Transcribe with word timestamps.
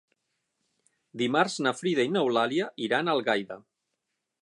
Dimarts 1.23 1.59
na 1.67 1.75
Frida 1.81 2.07
i 2.09 2.13
n'Eulàlia 2.17 2.73
iran 2.89 3.07
a 3.15 3.19
Algaida. 3.19 3.63